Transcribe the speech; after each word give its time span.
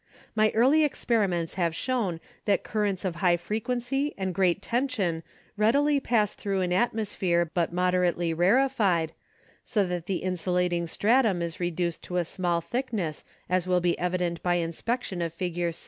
My 0.35 0.49
early 0.55 0.83
experiments 0.83 1.53
have 1.61 1.75
shown 1.75 2.19
that 2.45 2.63
currents 2.63 3.05
of 3.05 3.17
high 3.17 3.37
frequency 3.37 4.15
and 4.17 4.33
great 4.33 4.59
tension 4.59 5.21
readily 5.57 5.99
pass 5.99 6.33
thru 6.33 6.61
an 6.61 6.71
atmos 6.71 7.15
phere 7.15 7.45
but 7.45 7.71
moderately 7.71 8.33
rarefied, 8.33 9.13
so 9.63 9.85
that 9.85 10.07
the 10.07 10.23
insulating 10.23 10.87
stratum 10.87 11.43
is 11.43 11.59
reduced 11.59 12.01
to 12.05 12.17
a 12.17 12.25
small 12.25 12.61
thickness 12.61 13.23
as 13.47 13.67
will 13.67 13.79
be 13.79 13.95
evident 13.99 14.41
by 14.41 14.55
inspection 14.55 15.21
of 15.21 15.33
Fig. 15.35 15.71